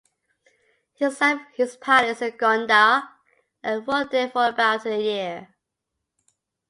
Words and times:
He 0.95 1.11
set 1.11 1.35
up 1.37 1.41
his 1.55 1.75
palace 1.77 2.23
in 2.23 2.31
Gondar, 2.35 3.03
and 3.61 3.87
ruled 3.87 4.09
there 4.09 4.31
for 4.31 4.47
about 4.47 4.83
a 4.87 4.99
year. 4.99 5.53